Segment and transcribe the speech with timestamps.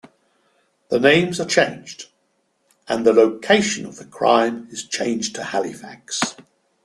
[0.89, 2.07] The names are changed
[2.87, 6.35] and the location of the crime is changed to Halifax.